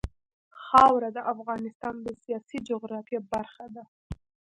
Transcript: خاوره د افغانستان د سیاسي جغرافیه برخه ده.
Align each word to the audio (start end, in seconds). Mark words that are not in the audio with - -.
خاوره 0.63 1.09
د 1.13 1.19
افغانستان 1.33 1.95
د 2.01 2.07
سیاسي 2.23 2.57
جغرافیه 2.69 3.19
برخه 3.33 3.65
ده. 3.75 3.83